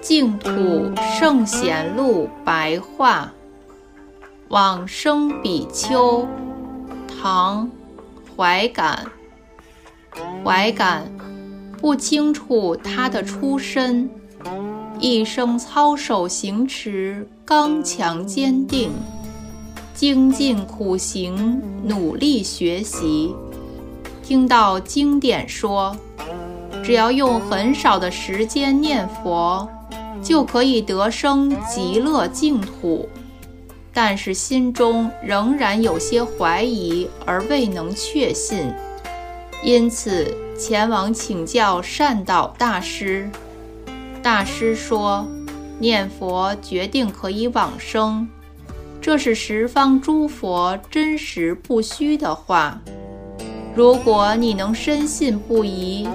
[0.00, 3.32] 净土圣贤录白话。
[4.54, 6.28] 往生比丘
[7.08, 7.68] 唐
[8.36, 9.04] 怀感
[10.44, 11.10] 怀感
[11.80, 14.08] 不清楚他的出身。
[15.00, 18.92] 一生操守行持刚强坚定。
[19.94, 23.34] 精进苦行，努力学习。
[24.22, 25.96] 听到经典说，
[26.82, 29.68] 只要用很少的时间念佛。
[30.22, 33.06] 就可以得生极乐净土，
[33.92, 38.72] 但是心中仍然有些怀疑而未能确信，
[39.62, 43.28] 因此前往请教善导大师。
[44.22, 45.26] 大师说
[45.78, 48.26] ：“念佛决定可以往生，
[49.04, 52.80] 这是十方诸佛真实不虚的话。
[53.74, 56.08] 如果你能深信不疑，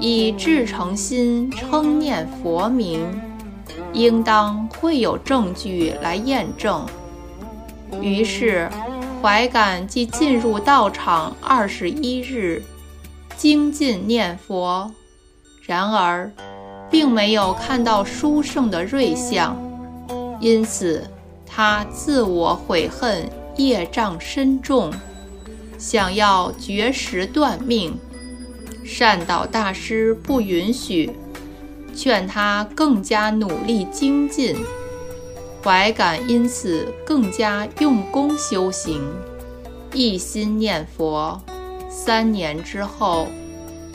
[0.00, 3.06] 以至诚心称念佛名。”
[3.94, 6.84] 应当会有证据来验证。
[8.00, 8.68] 于是，
[9.22, 12.60] 怀感即进入道场二十一日，
[13.36, 14.90] 精进念佛。
[15.62, 16.28] 然而，
[16.90, 19.56] 并没有看到殊胜的瑞相，
[20.40, 21.08] 因此
[21.46, 24.92] 他自我悔恨，业障深重，
[25.78, 27.98] 想要绝食断命。
[28.84, 31.10] 善导大师不允许。
[31.96, 34.56] 劝他更加努力精进，
[35.62, 39.00] 怀感因此更加用功修行，
[39.92, 41.40] 一心念佛。
[41.88, 43.28] 三年之后，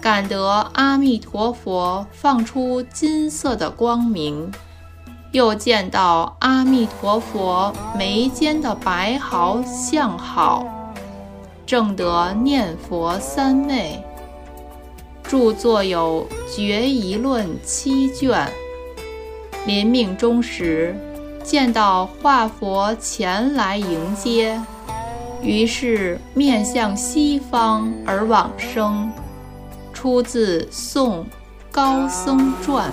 [0.00, 4.48] 感得阿弥陀佛放出金色的光明，
[5.32, 10.66] 又见到阿弥陀佛眉间的白毫相好，
[11.66, 14.02] 正得念佛三昧。
[15.22, 18.50] 著作有《决疑论》七卷。
[19.66, 20.96] 临命终时，
[21.44, 24.58] 见到化佛前来迎接，
[25.42, 29.12] 于是面向西方而往生。
[29.92, 31.26] 出自《宋
[31.70, 32.90] 高僧传》。